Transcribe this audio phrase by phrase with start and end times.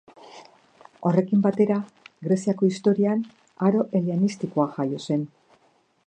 [1.09, 1.75] Horrekin batera,
[2.29, 3.21] Greziako historian
[3.67, 5.27] Aro Helenistikoa jaio zen.